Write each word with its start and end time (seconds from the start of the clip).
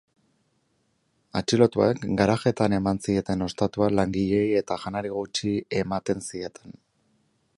Atxilotuek 1.41 2.07
garajeetan 2.21 2.77
eman 2.79 3.01
zieten 3.09 3.47
ostatua 3.49 3.91
langileei 3.99 4.49
eta 4.63 4.81
janari 4.87 5.15
gutxi 5.19 5.55
ematen 5.83 6.29
zieten. 6.33 6.77